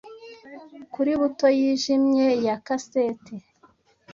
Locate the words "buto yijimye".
1.19-2.27